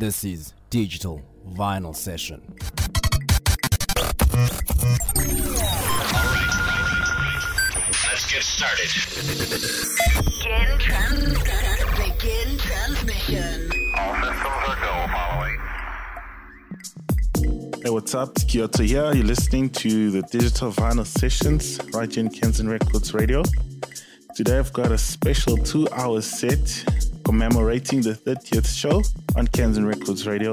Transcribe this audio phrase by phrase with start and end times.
[0.00, 2.40] This is Digital Vinyl Session.
[8.08, 8.88] Let's get started.
[10.24, 11.36] Begin, trans-
[11.98, 13.70] begin transmission.
[13.98, 15.58] All systems are go following.
[17.84, 18.30] Hey, what's up?
[18.30, 19.12] It's Kiyo To here.
[19.12, 23.42] You're listening to the Digital Vinyl Sessions right here in Kanzen Records Radio.
[24.34, 26.86] Today I've got a special two hour set
[27.30, 28.96] commemorating the 30th show
[29.36, 30.52] on Kanzen Records Radio.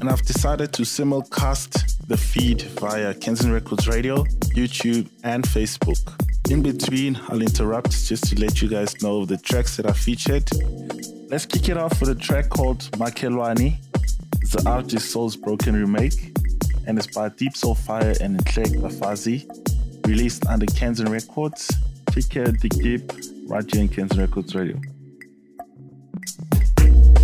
[0.00, 4.24] And I've decided to simulcast the feed via Kanzen Records Radio,
[4.56, 6.00] YouTube, and Facebook.
[6.50, 10.48] In between, I'll interrupt just to let you guys know the tracks that are featured.
[11.28, 13.76] Let's kick it off with a track called Makelwani.
[14.40, 16.34] It's the artist Soul's Broken remake,
[16.86, 19.44] and it's by Deep Soul Fire and Clegg Bafazi,
[20.06, 21.70] released under Kanzen Records.
[22.06, 23.12] Take care, Deep,
[23.46, 24.80] right here in Kanzen Records Radio.
[26.36, 27.17] Thank you.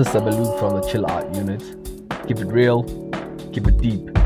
[0.00, 1.62] Is Sabaloo from the Chill Art Unit.
[2.26, 2.84] Keep it real,
[3.52, 4.19] keep it deep.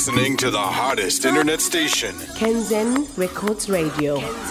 [0.00, 2.14] Listening to the hottest internet station.
[2.34, 4.16] Kanzen Records Radio.
[4.16, 4.49] Hey,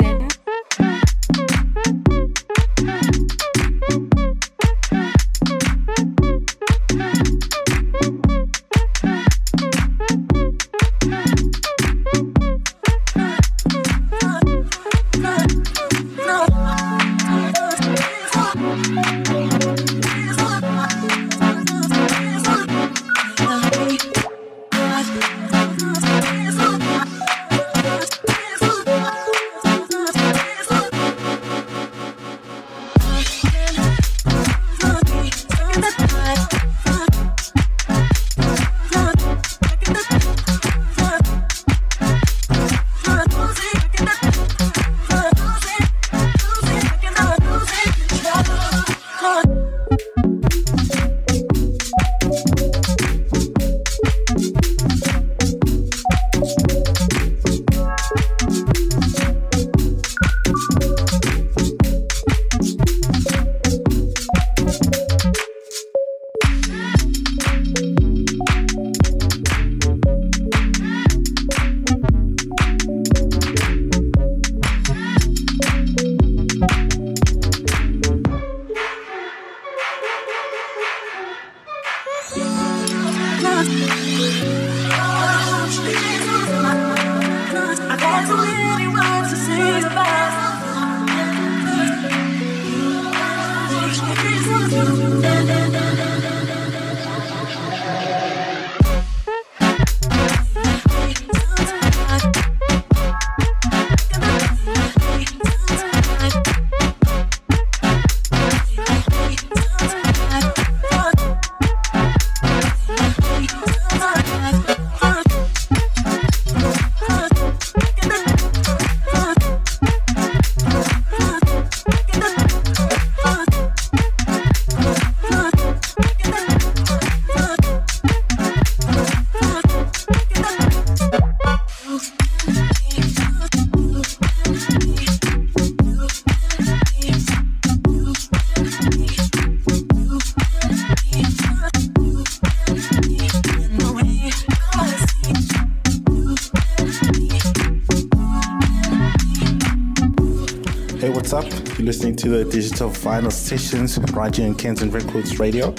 [151.90, 155.72] listening to the Digital Vinyl Sessions right on Kanzen Records Radio.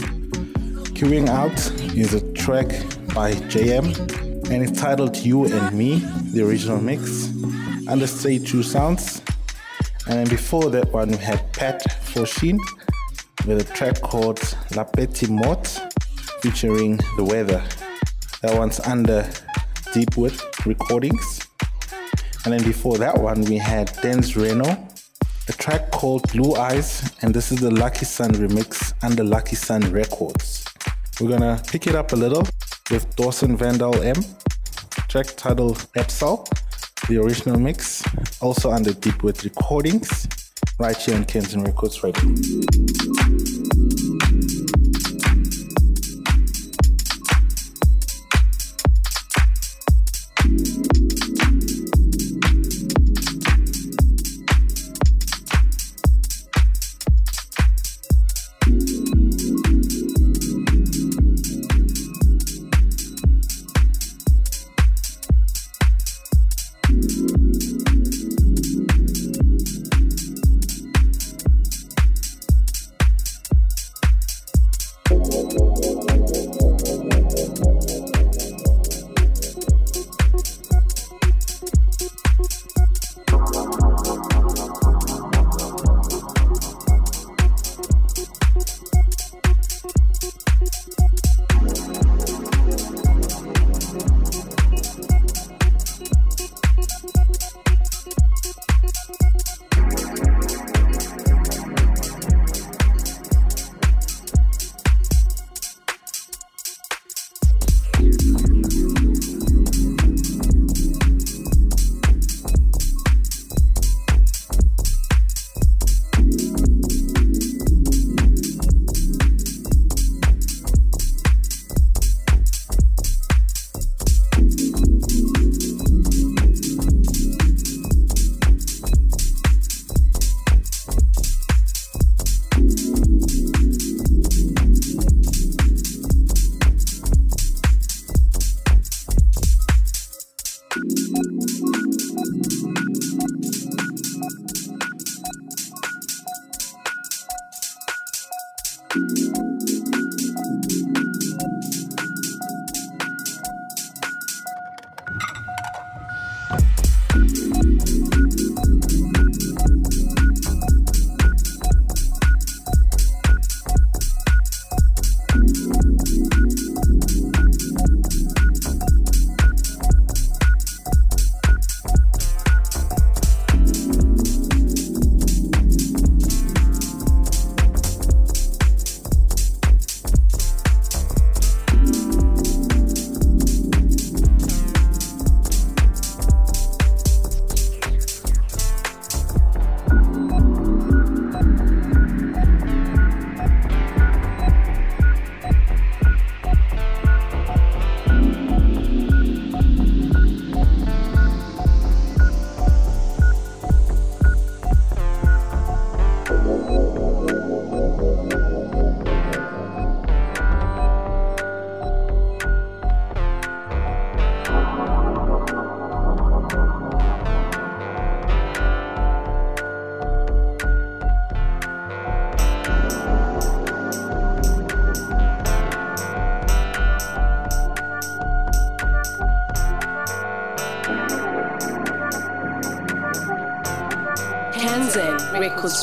[0.97, 1.57] Queuing out
[1.97, 2.67] is a track
[3.15, 6.01] by JM and it's titled You and Me,
[6.33, 7.31] the original mix,
[7.87, 9.23] under Stay True Sounds.
[10.09, 12.59] And then before that one, we had Pat Forshin
[13.47, 14.41] with a track called
[14.75, 15.69] La Petite Mort
[16.41, 17.63] featuring The Weather.
[18.43, 19.23] That one's under
[19.95, 21.41] DeepWit Recordings.
[22.45, 24.89] And then before that one, we had Dance Reno,
[25.51, 29.93] a track called Blue Eyes, and this is the Lucky Sun remix under Lucky Sun
[29.93, 30.65] Records.
[31.21, 32.43] We're gonna pick it up a little
[32.91, 34.17] with Dawson Vandal M,
[35.09, 36.49] track titled Epsal,
[37.07, 38.03] the original mix,
[38.41, 40.27] also under DeepWit Recordings,
[40.79, 44.00] right here on Kanzen Records Radio.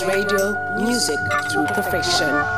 [0.04, 1.18] Radio, music
[1.50, 2.57] through perfection.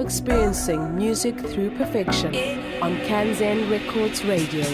[0.00, 2.34] Experiencing music through perfection
[2.80, 4.64] on Kanzen Records Radio.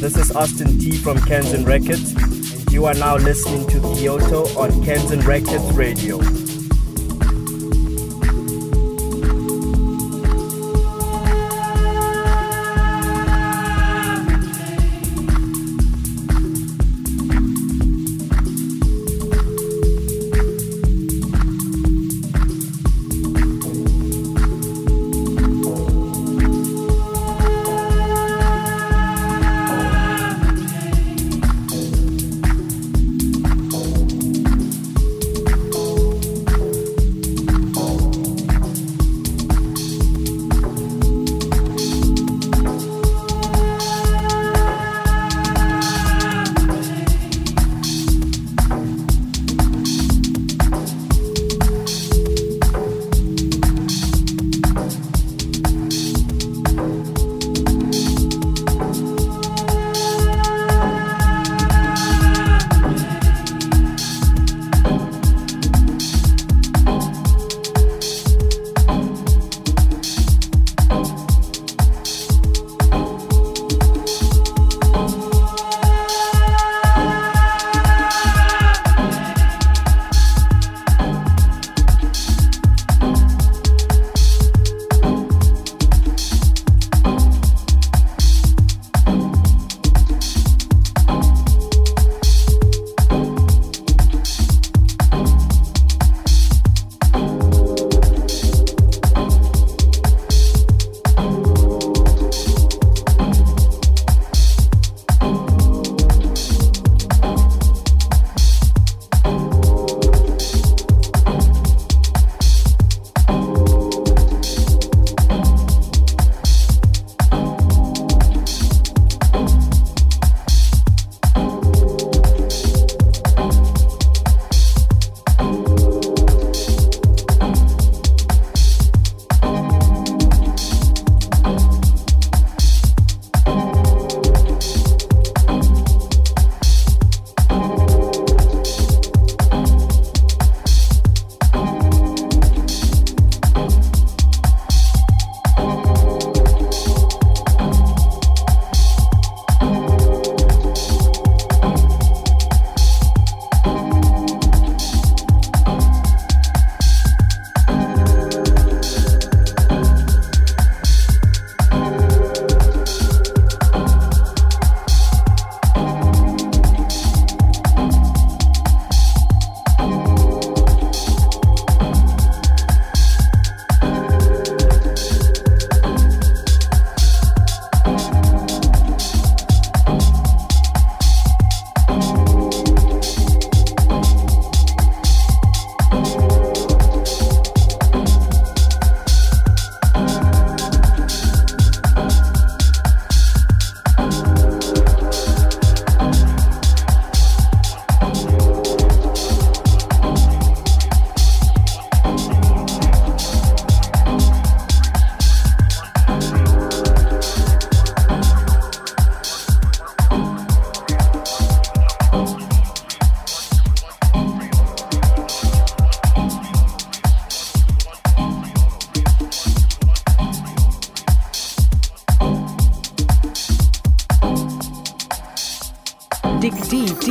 [0.00, 4.58] This is Austin T from Kanzen Records, and you are now listening to Kiyo To
[4.58, 6.39] on Kanzen Records Radio.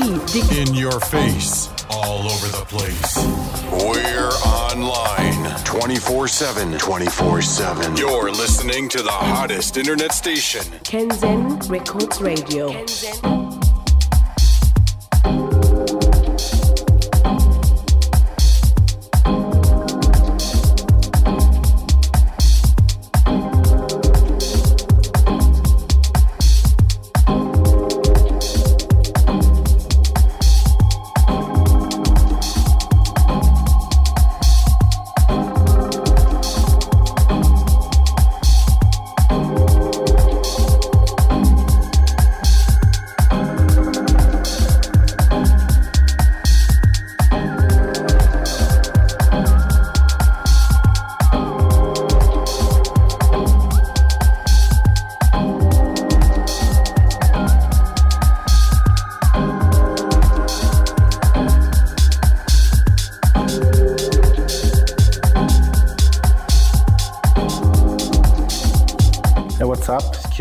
[0.01, 3.17] In your face, all over the place.
[3.69, 6.77] We're online 24 7.
[6.77, 7.97] 24 7.
[7.97, 10.61] You're listening to the hottest internet station.
[10.83, 12.71] Kanzen Records Radio.
[12.71, 13.38] Kanzen.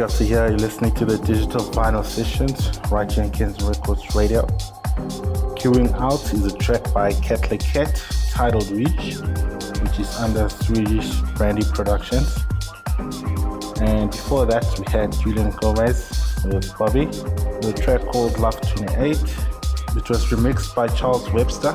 [0.01, 0.47] It's here.
[0.47, 4.43] You're listening to the Digital Vinyl Sessions, right Kanzen Records Radio.
[5.59, 9.17] Queuing out is a track by Cat Cat titled Reach,
[9.83, 12.39] which is under Swedish Brandy Productions.
[13.81, 19.17] And before that, we had Julian Gomez with Bobby, with a track called Love 28,
[19.97, 21.75] which was remixed by Charles Webster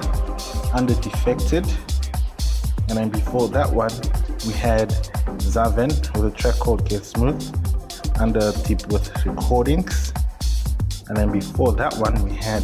[0.73, 1.67] under Defected.
[2.87, 3.91] And then before that one,
[4.47, 4.91] we had
[5.39, 7.62] Zaven with a track called Get Smooth
[8.19, 10.13] under DeepWit Recordings.
[11.07, 12.63] And then before that one, we had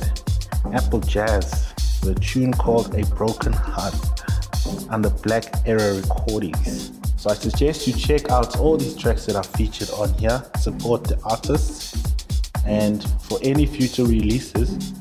[0.74, 3.95] Apple Jazz with a tune called A Broken Heart
[4.89, 6.91] under Black Era Recordings.
[7.18, 11.04] So I suggest you check out all these tracks that are featured on here, support
[11.04, 12.02] the artists,
[12.66, 14.91] and for any future releases,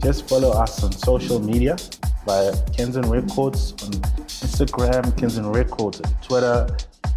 [0.00, 1.76] just follow us on social media
[2.24, 3.92] via Kanzen Records on
[4.28, 6.68] Instagram, Kanzen Records on Twitter,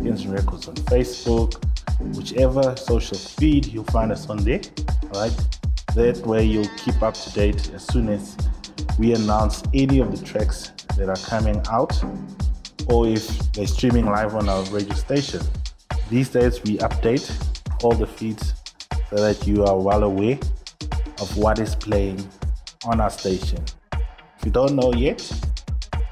[0.02, 1.62] Kanzen Records on Facebook,
[2.00, 4.62] whichever social feed you'll find us on there.
[5.14, 5.36] Right,
[5.96, 8.38] that way you'll keep up to date as soon as
[8.98, 12.02] we announce any of the tracks that are coming out
[12.88, 15.42] or if they're streaming live on our radio station.
[16.10, 17.32] These days we update
[17.84, 18.54] all the feeds
[19.10, 20.40] so that you are well aware
[21.22, 22.28] of what is playing
[22.86, 23.64] on our station.
[23.94, 25.20] If you don't know yet,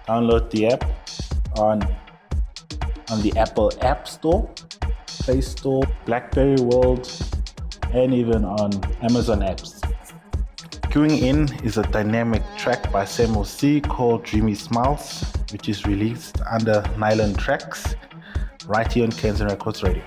[0.07, 0.83] download the app
[1.57, 1.81] on
[3.09, 4.49] on the Apple App Store,
[5.28, 7.11] Play Store, BlackBerry World,
[7.91, 8.71] and even on
[9.01, 9.82] Amazon apps.
[10.84, 16.39] Queuing in is a dynamic track by Samuel C called Dreamy Smiles, which is released
[16.49, 17.93] under Nylon Tracks
[18.67, 20.03] right here on Kanzen Records Radio.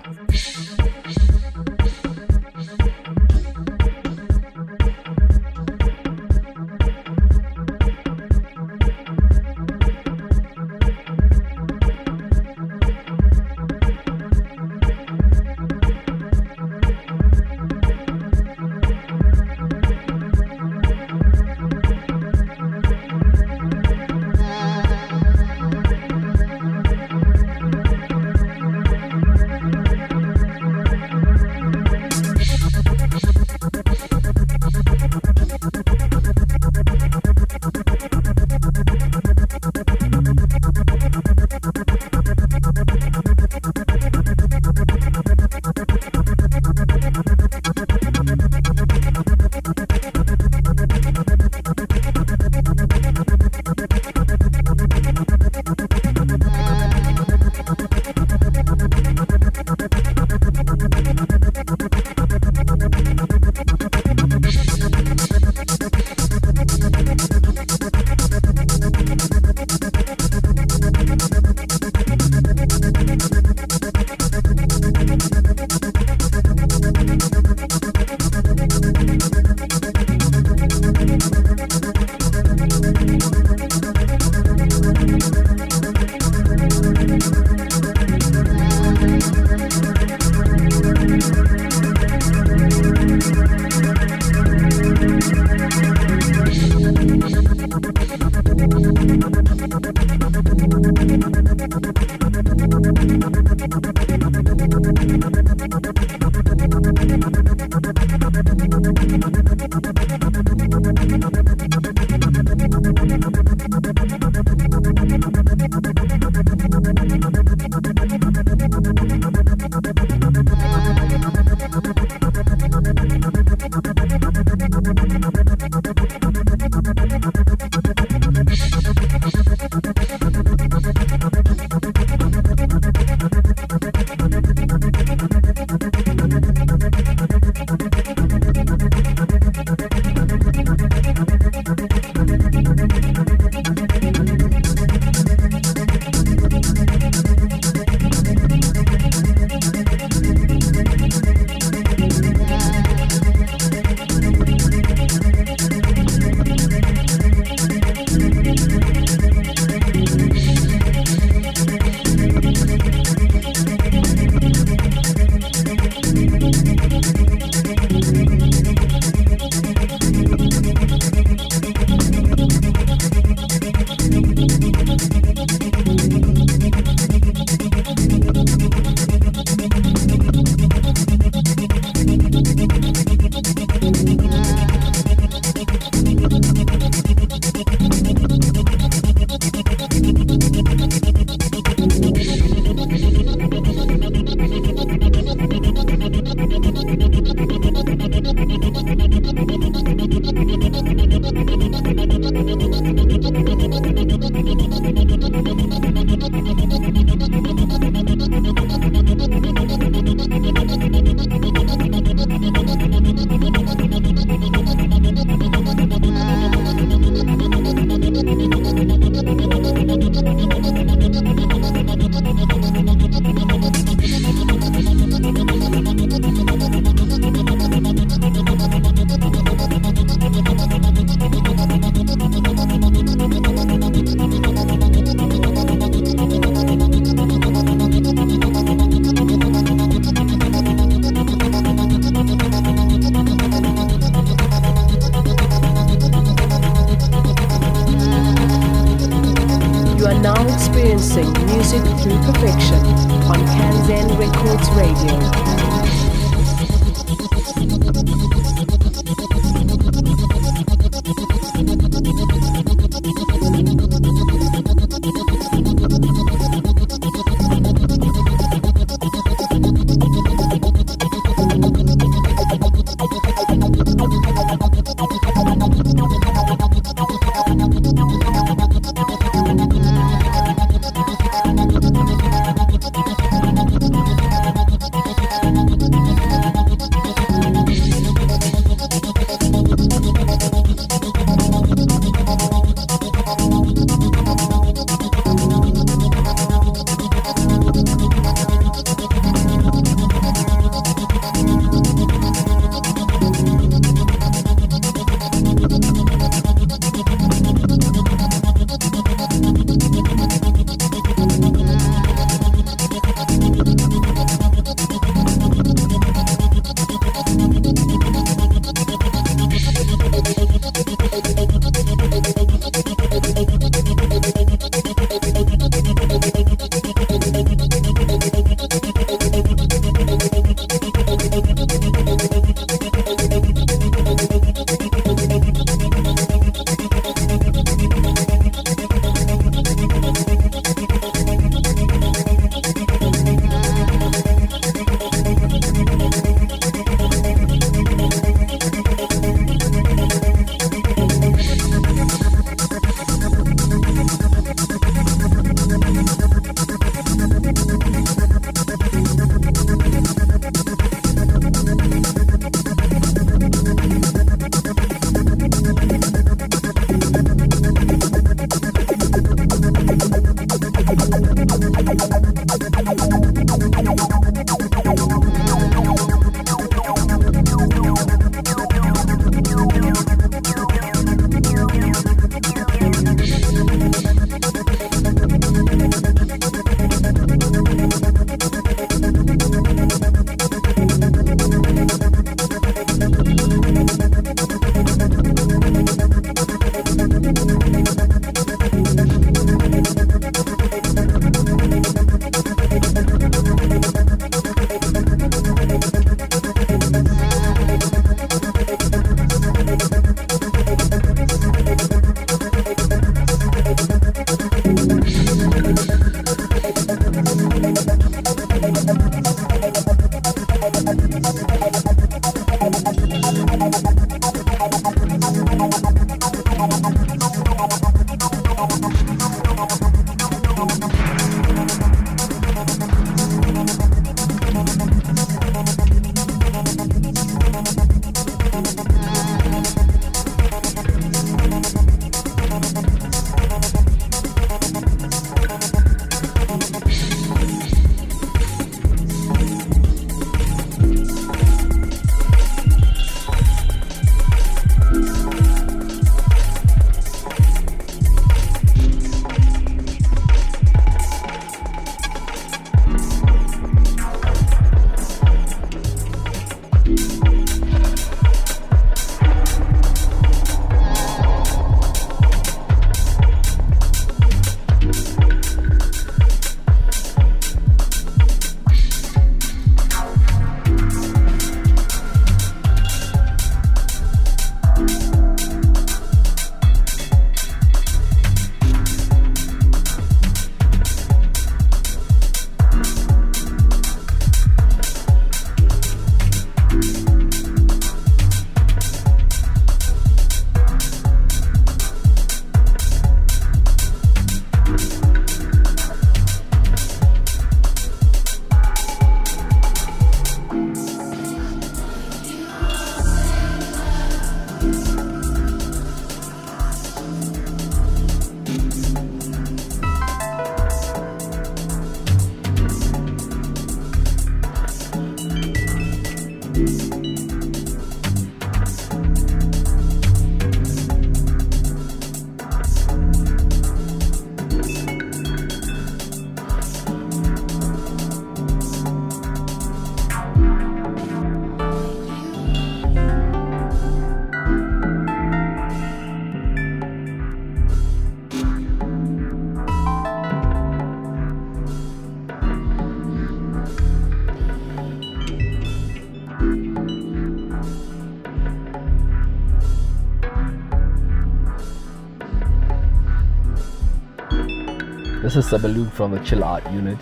[565.41, 566.99] Is Sabaluk from the Chill Art Unit.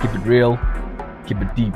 [0.00, 0.58] Keep it real,
[1.26, 1.74] keep it deep.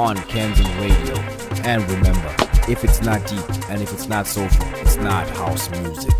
[0.00, 1.14] On Kanzen Radio.
[1.62, 2.34] And remember,
[2.70, 6.14] if it's not deep and if it's not soulful, it's not house music.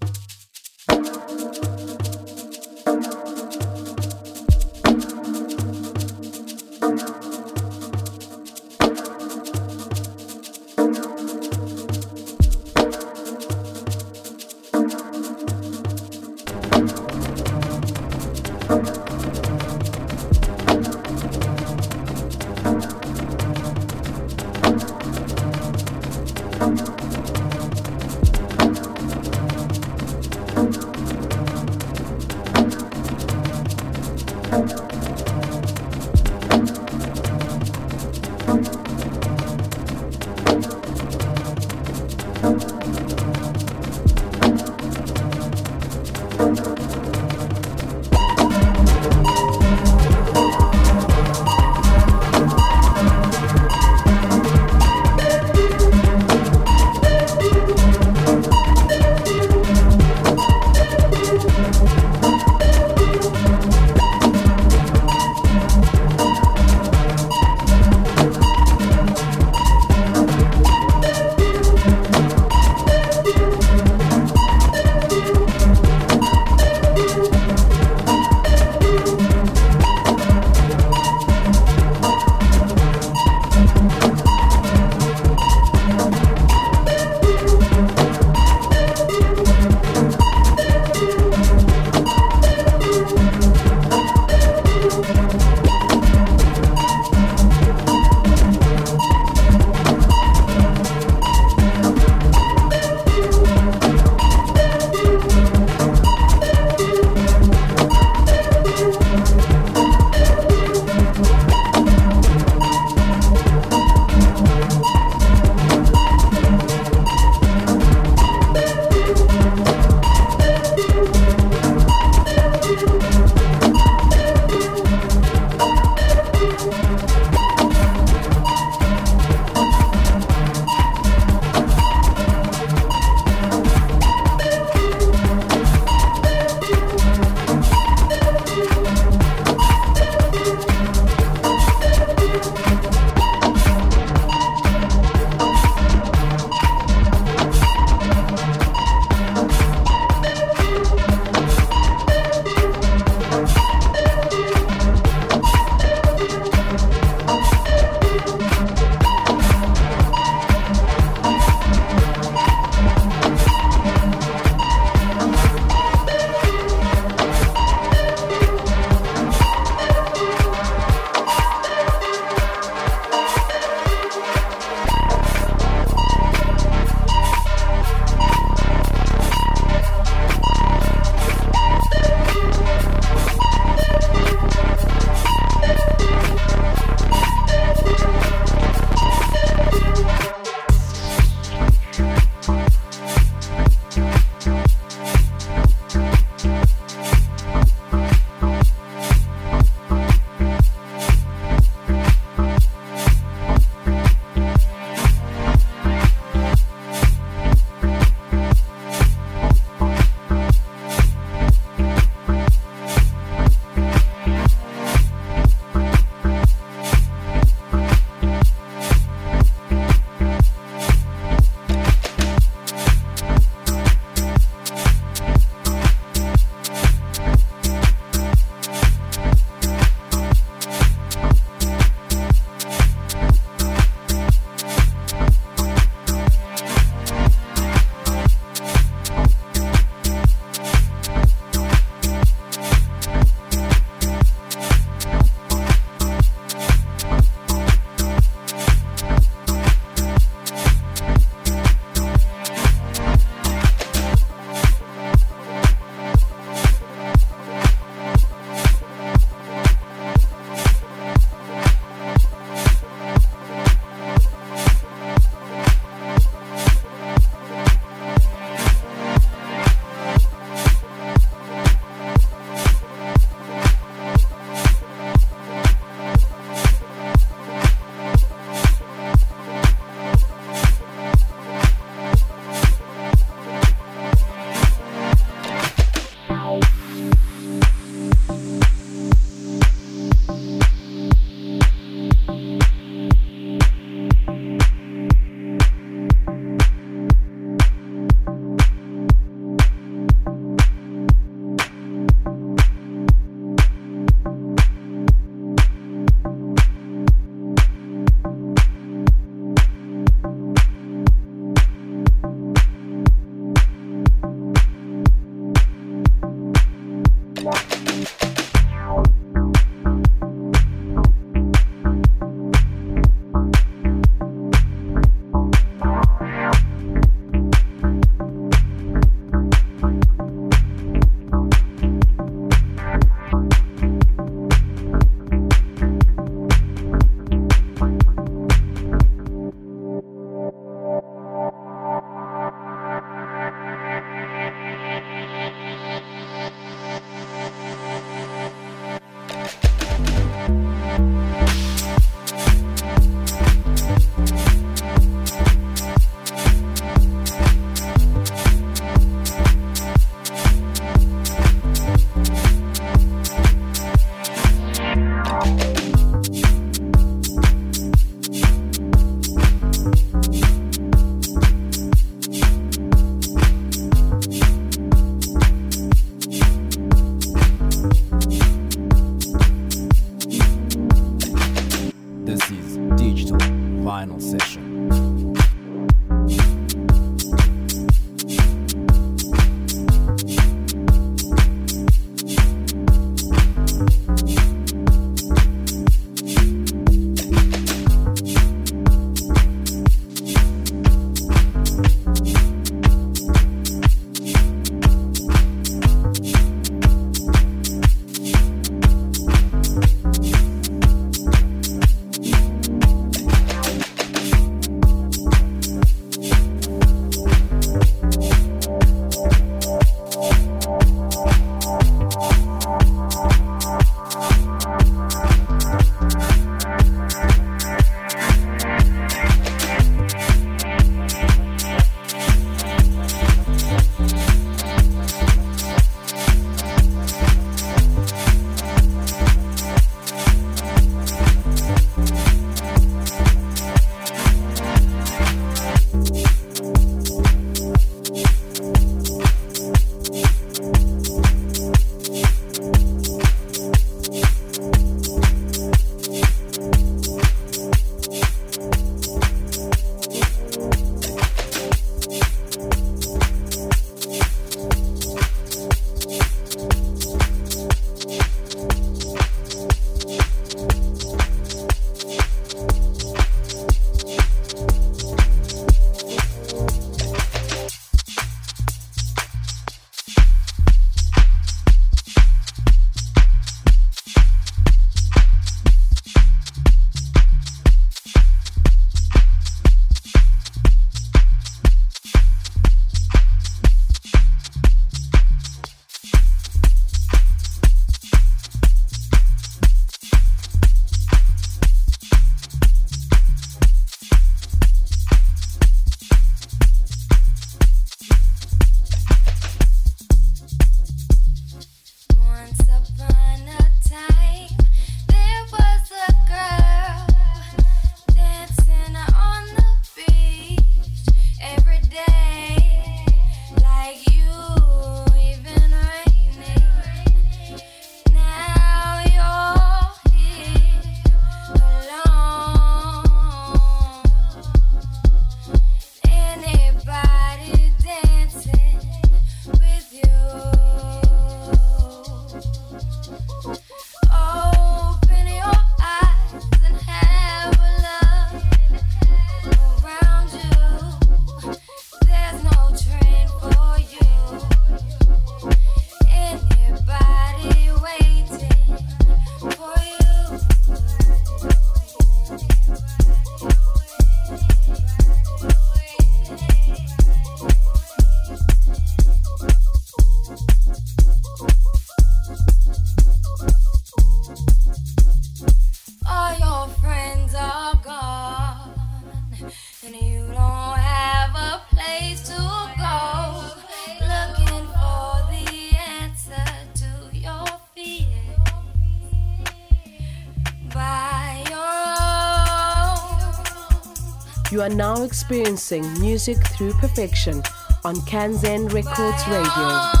[594.61, 597.41] You are now experiencing music through perfection
[597.83, 600.00] on Kanzen Records Radio.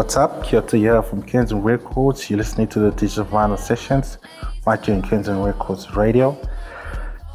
[0.00, 0.42] What's up?
[0.42, 2.30] Kiyo To here from Kanzen Records.
[2.30, 4.16] You're listening to the Digital Vinyl Sessions
[4.66, 6.40] right here in Kanzen Records Radio.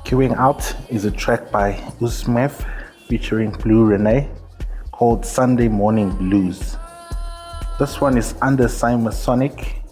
[0.04, 2.68] Queuing out is a track by Usmef
[3.08, 4.28] featuring Blue Renee
[4.92, 6.76] called Sunday Morning Blues.
[7.78, 9.84] This one is under Sonic,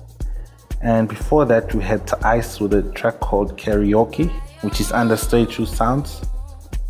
[0.82, 4.32] and before that we had to Ice with a track called Karaoke,
[4.62, 6.24] which is under Stay True Sounds.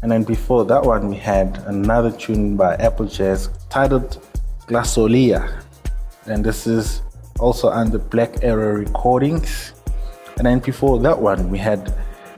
[0.01, 4.26] And then before that one we had another tune by Apple Jazz titled
[4.65, 5.62] Glasolia.
[6.25, 7.01] And this is
[7.39, 9.73] also under Black Arrow Recordings.
[10.37, 11.93] And then before that one, we had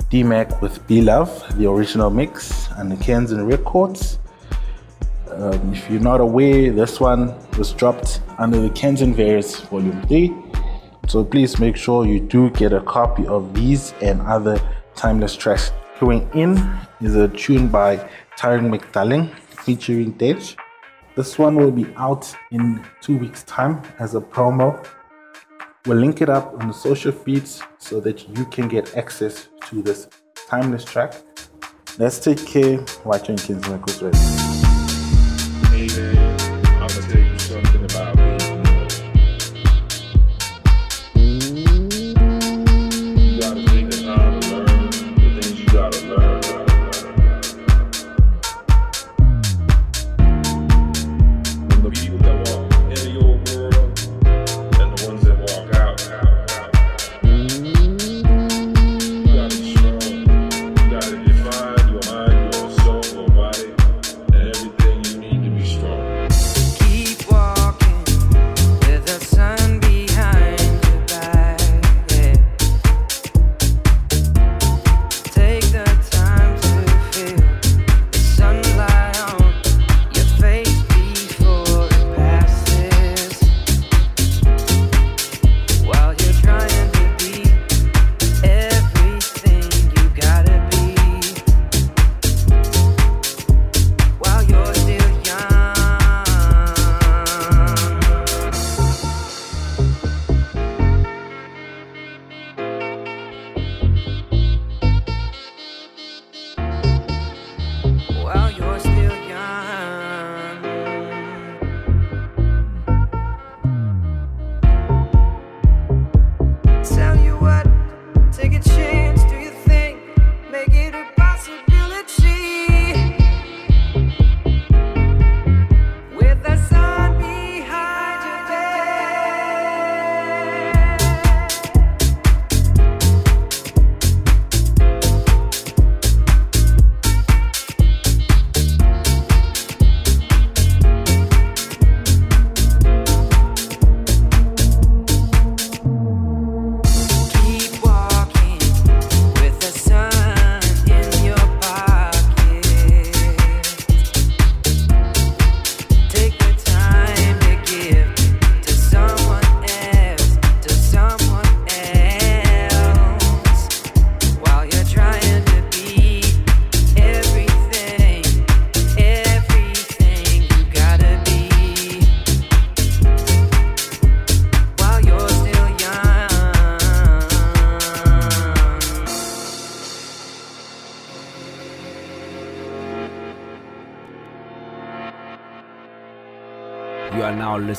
[0.09, 4.19] D Mac with B Love, the original mix, and the Kanzen Records.
[5.31, 10.33] Um, if you're not aware, this one was dropped under the Kanzen Various Volume 3.
[11.07, 14.59] So please make sure you do get a copy of these and other
[14.95, 15.71] timeless tracks.
[15.99, 16.57] Going in
[17.01, 17.97] is a tune by
[18.37, 19.33] Tyron McDarling
[19.63, 20.55] featuring Dej.
[21.15, 24.85] This one will be out in two weeks' time as a promo.
[25.85, 29.81] We'll link it up on the social feeds so that you can get access to
[29.81, 30.09] this
[30.49, 31.13] timeless track.
[31.97, 32.83] Let's take care.
[33.05, 34.19] Watching Kanzen Records Radio.
[34.19, 34.44] Hey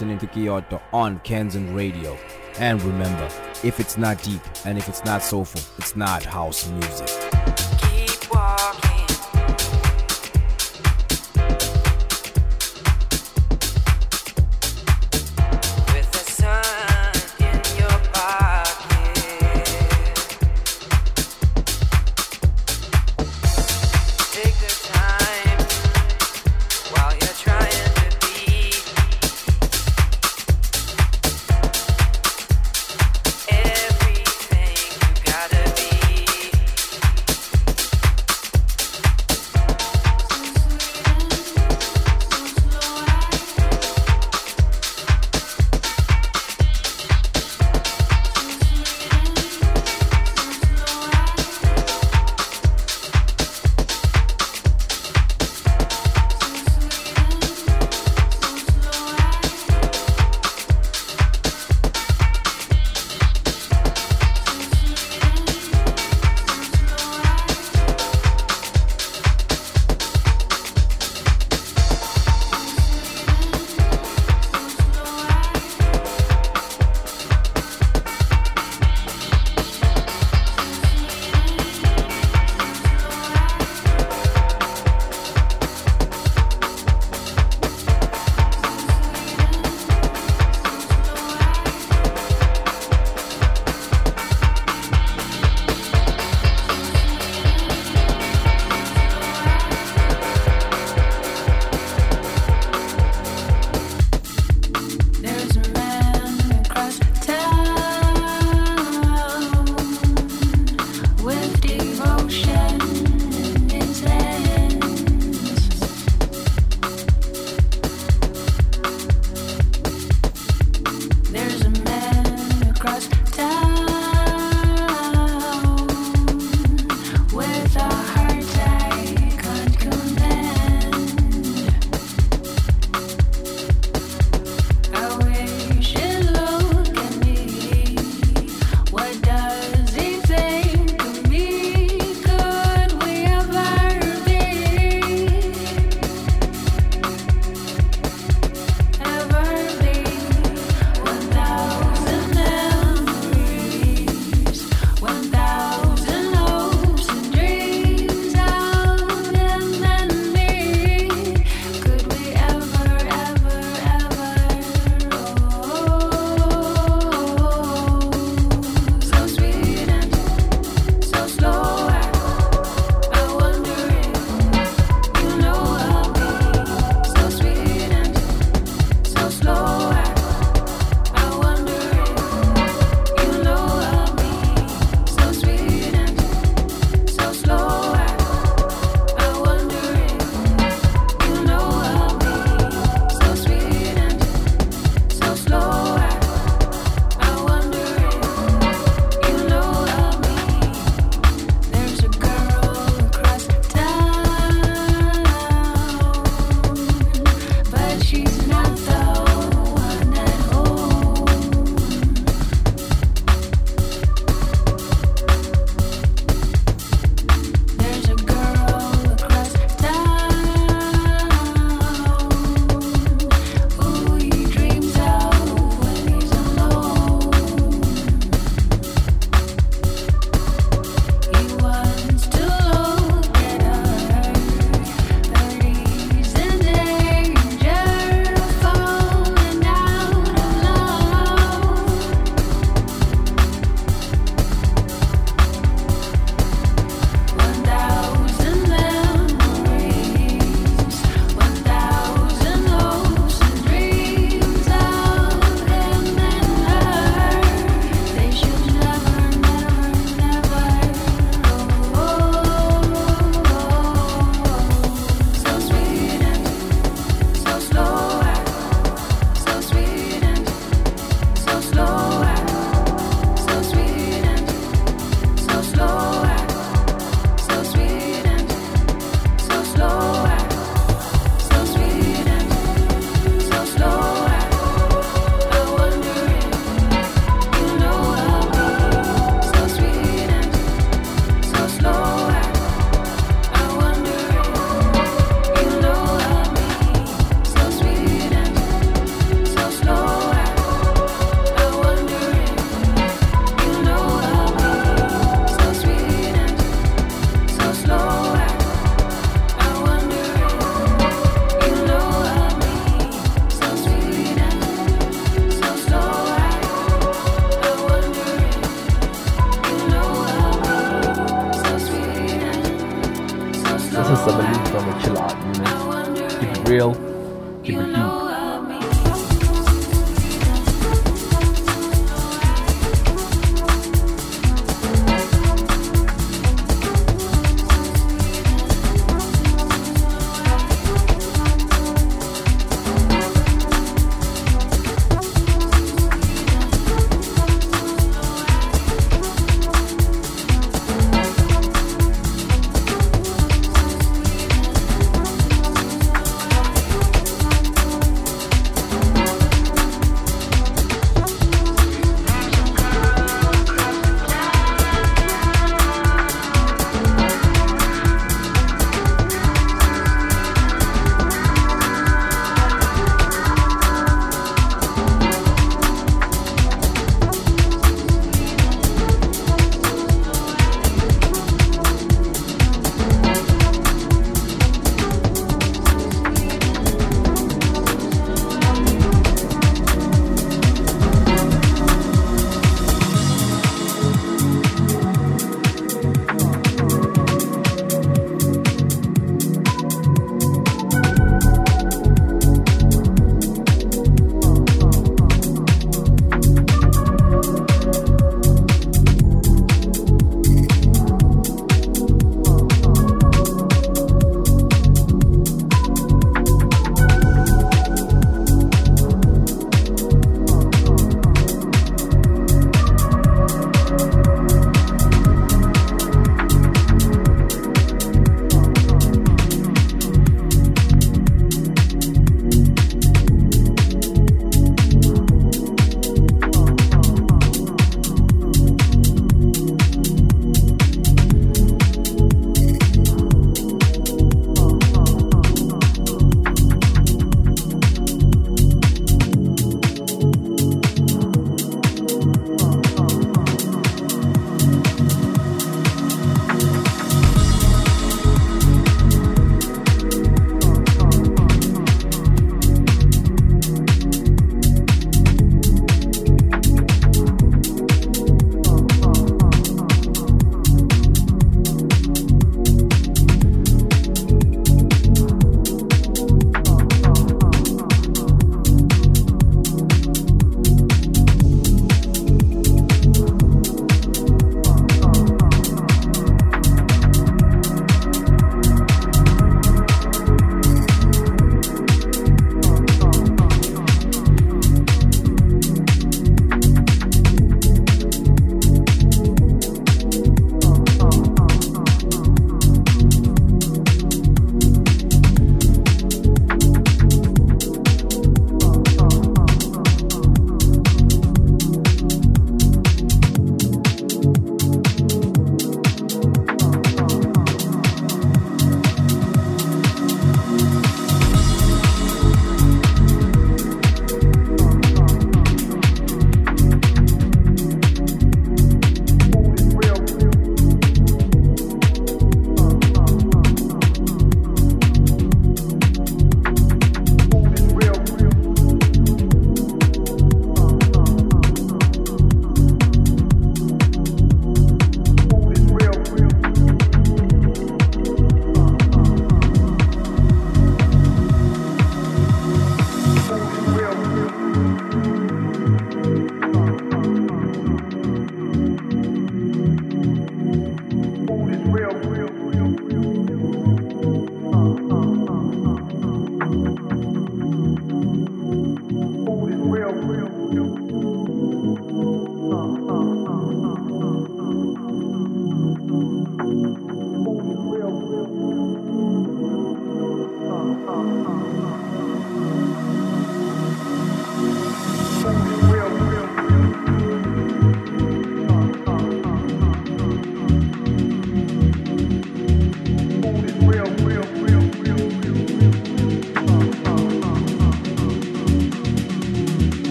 [0.00, 2.16] listening to Kiyo To on Kanzen Radio.
[2.58, 3.26] And remember,
[3.62, 7.49] if it's not deep and if it's not soulful, it's not house music.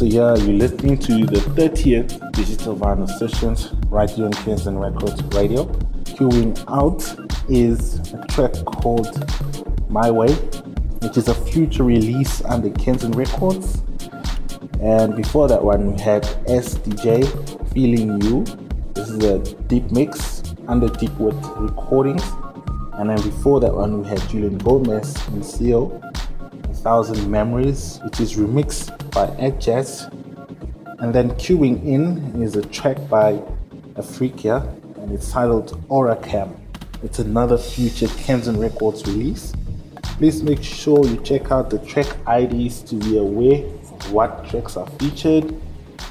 [0.00, 0.36] Here.
[0.36, 5.64] You're listening to the 30th Digital Vinyl Sessions right here on Kanzen Records Radio.
[6.04, 7.02] Queuing out
[7.50, 9.08] is a track called
[9.90, 10.32] My Way,
[11.02, 13.82] which is a future release under Kanzen Records.
[14.80, 18.44] And before that one, we had SDJ Feeling You.
[18.94, 22.22] This is a deep mix under DeepWit Recordings.
[22.92, 26.00] And then before that one, we had Julian Gomez and Seal.
[26.64, 28.87] A Thousand Memories, which is remixed
[29.18, 30.04] by Ed Jazz.
[31.00, 33.32] And then queuing in is a track by
[33.94, 34.62] Afrika,
[34.98, 36.54] and it's titled Aura Cam.
[37.02, 39.52] It's another future Kanzen Records release.
[40.18, 44.76] Please make sure you check out the track IDs to be aware of what tracks
[44.76, 45.52] are featured.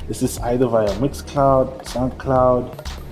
[0.09, 2.65] This is either via Mixcloud, SoundCloud,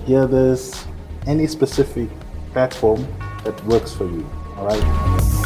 [0.06, 0.86] Hear This,
[1.26, 2.10] any specific
[2.52, 3.08] platform
[3.46, 4.30] that works for you.
[4.58, 5.45] Alright?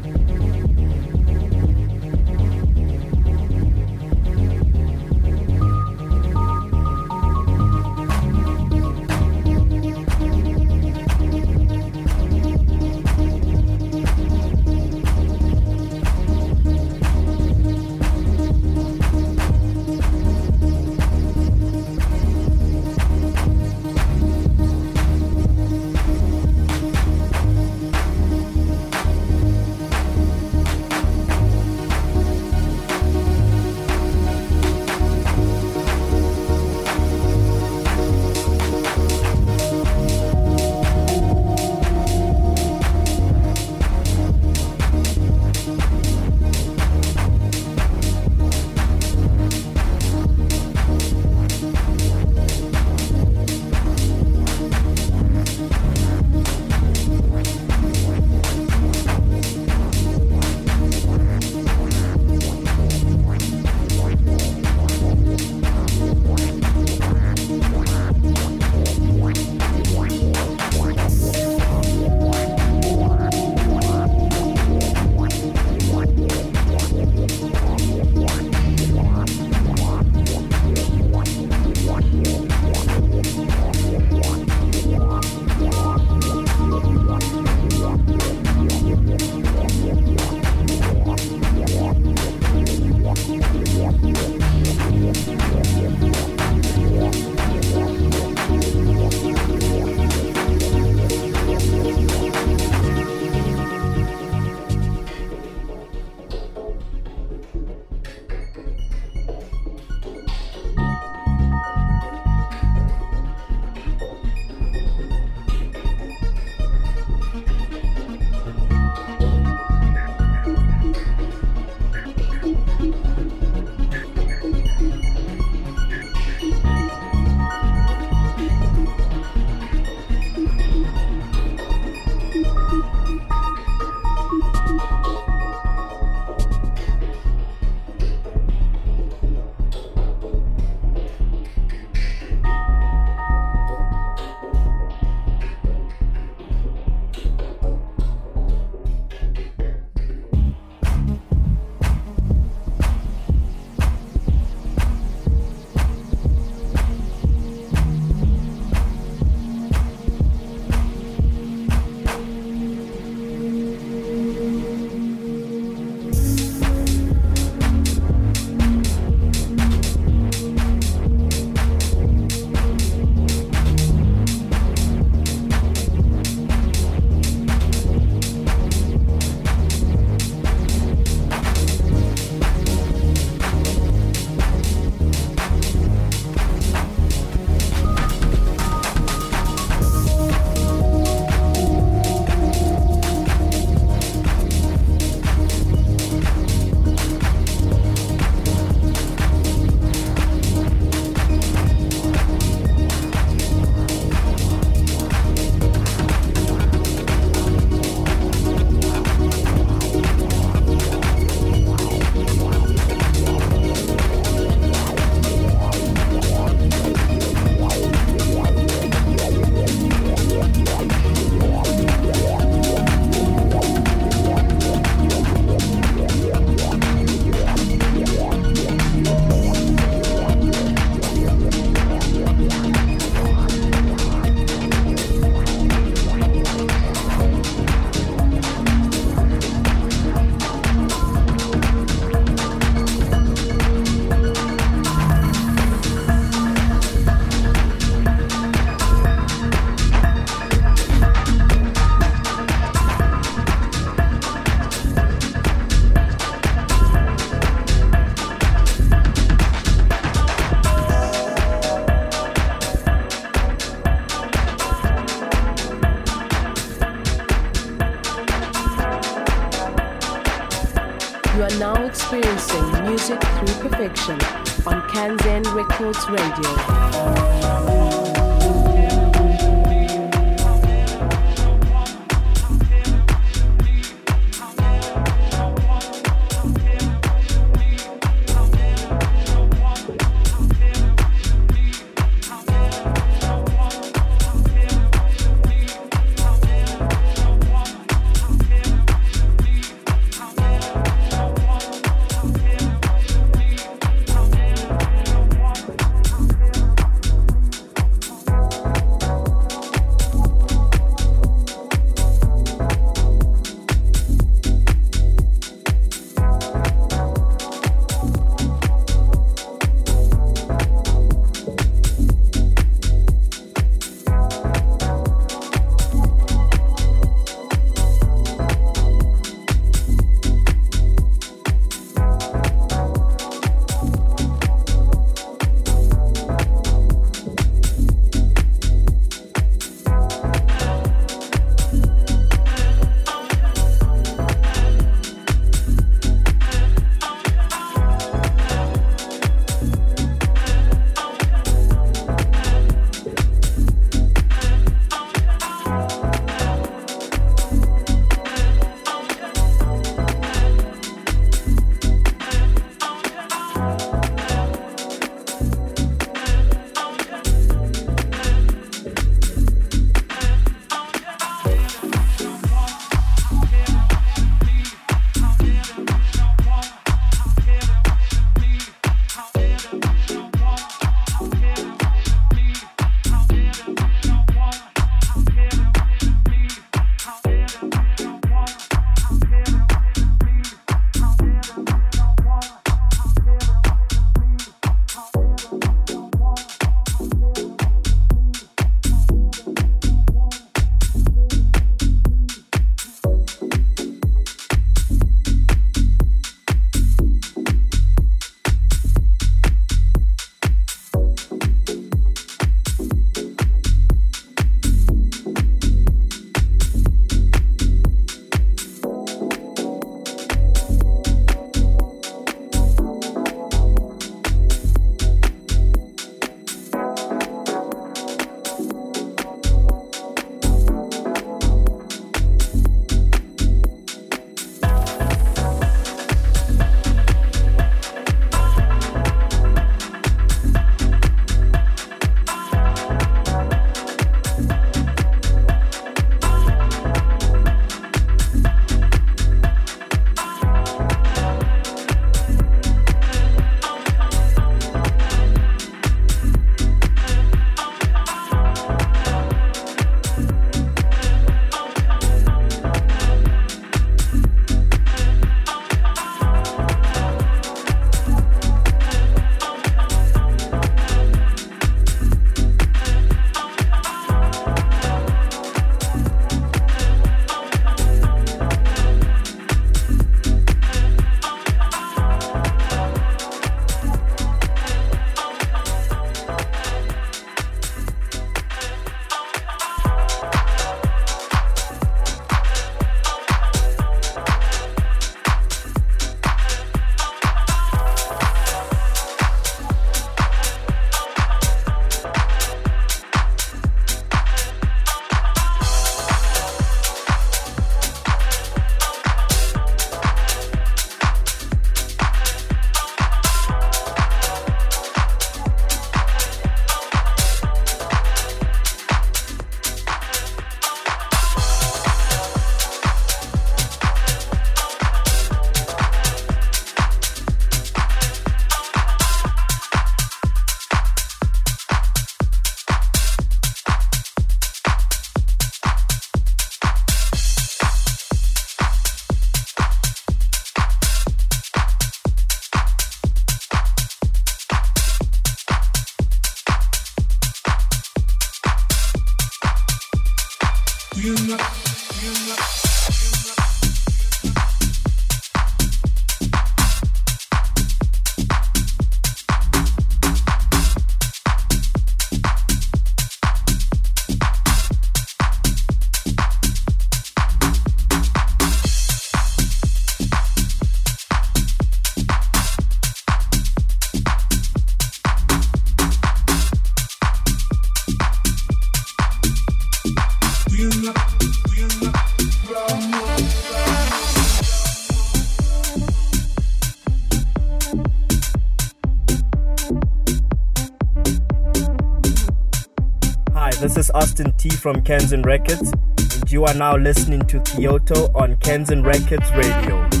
[594.61, 595.71] From Kanzen Records,
[596.19, 600.00] and you are now listening to Kiyo To on Kanzen Records Radio.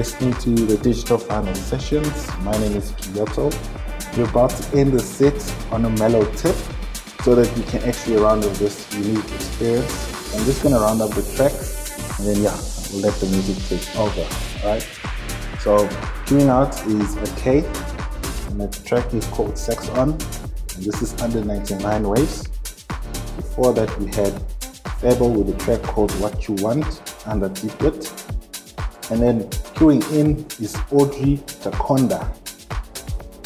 [0.00, 2.26] Listening to the Digital Vinyl Sessions.
[2.38, 3.54] My name is Kiyo To.
[4.16, 5.36] We're about to end the set
[5.70, 6.56] on a mellow tip
[7.22, 10.34] so that we can actually round up this unique experience.
[10.34, 12.58] I'm just going to round up the tracks and then, yeah,
[12.90, 14.26] we'll let the music take over.
[14.64, 14.80] right?
[15.60, 15.86] So,
[16.24, 17.58] tuning out is a K,
[18.48, 22.48] and the track is called Sex On, and this is under 99 waves.
[23.36, 24.32] Before that, we had
[25.00, 28.16] Fable with a track called What You Want under DeepWit.
[29.10, 29.50] And then
[29.80, 32.28] queuing in is Audrey Takonda.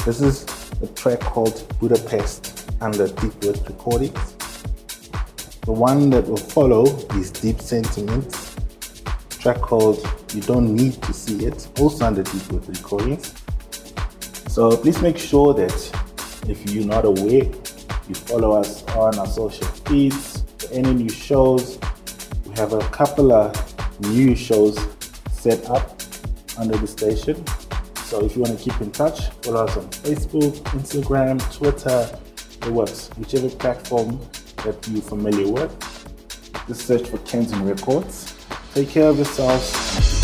[0.05, 0.45] This is
[0.83, 4.33] a track called Budapest under DeepWit Recordings.
[5.61, 6.87] The one that will follow
[7.21, 8.57] is Deep Sentiments,
[9.31, 10.05] track called
[10.35, 13.33] You Don't Need to See It, also under DeepWit Recordings.
[14.53, 15.79] So please make sure that
[16.49, 17.45] if you're not aware,
[18.09, 21.79] you follow us on our social feeds for any new shows.
[22.45, 23.55] We have a couple of
[24.01, 24.77] new shows
[25.31, 25.94] set up
[26.59, 27.45] under the station.
[28.05, 32.19] So if you want to keep in touch, follow us on Facebook, Instagram, Twitter,
[32.67, 33.11] it works.
[33.17, 34.21] Whichever platform
[34.65, 35.73] that you're familiar with.
[36.67, 38.35] Just search for Kanzen Records.
[38.75, 40.24] Take care of yourselves.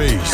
[0.00, 0.29] Face,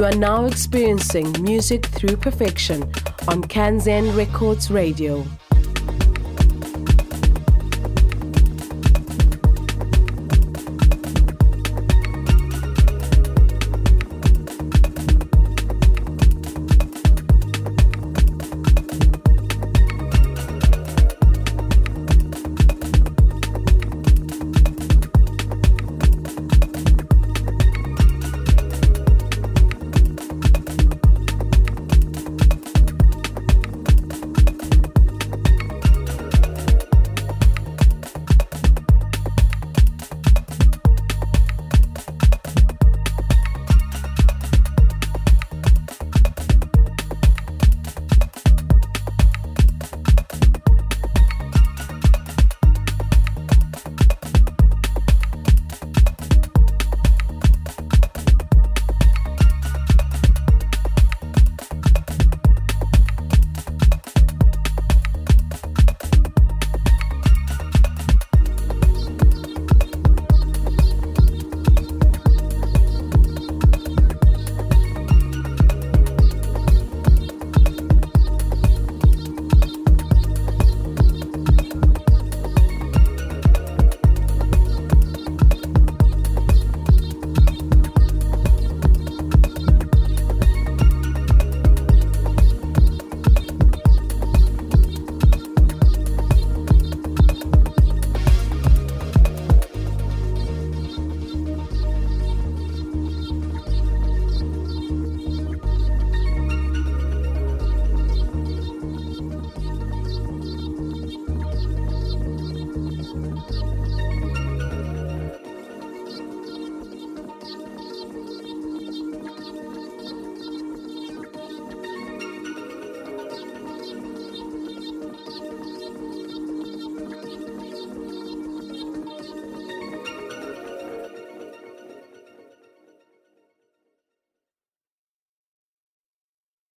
[0.00, 2.84] You are now experiencing music through perfection
[3.28, 5.26] on Kanzen Records Radio.